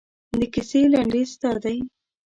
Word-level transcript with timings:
د 0.39 0.41
کیسې 0.53 0.81
لنډیز 0.93 1.31
دادی. 1.41 1.77